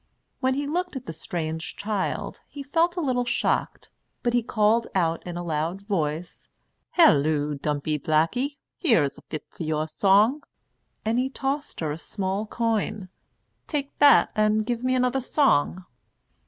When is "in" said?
5.27-5.37